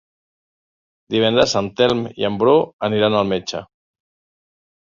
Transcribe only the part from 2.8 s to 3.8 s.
aniran al metge.